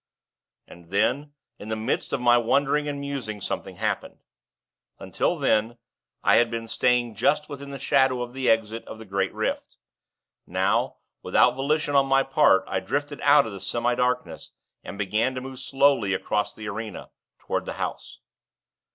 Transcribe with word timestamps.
And 0.67 0.89
then, 0.89 1.35
in 1.59 1.67
the 1.67 1.75
midst 1.75 2.11
of 2.11 2.19
my 2.19 2.35
wondering 2.35 2.87
and 2.87 2.99
musing, 2.99 3.39
something 3.39 3.75
happened. 3.75 4.17
Until 4.97 5.37
then, 5.37 5.77
I 6.23 6.37
had 6.37 6.49
been 6.49 6.67
staying 6.67 7.13
just 7.13 7.47
within 7.49 7.69
the 7.69 7.77
shadow 7.77 8.23
of 8.23 8.33
the 8.33 8.49
exit 8.49 8.83
of 8.85 8.97
the 8.97 9.05
great 9.05 9.31
rift. 9.31 9.77
Now, 10.47 10.97
without 11.21 11.51
volition 11.53 11.93
on 11.95 12.07
my 12.07 12.23
part, 12.23 12.63
I 12.65 12.79
drifted 12.79 13.21
out 13.21 13.45
of 13.45 13.51
the 13.51 13.59
semi 13.59 13.93
darkness 13.93 14.53
and 14.83 14.97
began 14.97 15.35
to 15.35 15.41
move 15.41 15.59
slowly 15.59 16.15
across 16.15 16.51
the 16.55 16.67
arena 16.67 17.11
toward 17.37 17.65
the 17.65 17.73
House. 17.73 18.21